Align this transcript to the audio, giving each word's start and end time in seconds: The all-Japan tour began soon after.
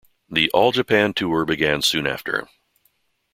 The 0.29 0.49
all-Japan 0.49 1.13
tour 1.13 1.45
began 1.45 1.83
soon 1.83 2.07
after. 2.07 2.49